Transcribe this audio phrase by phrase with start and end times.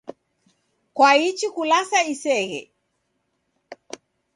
[0.95, 2.61] Kwaichi kulasa iseghe?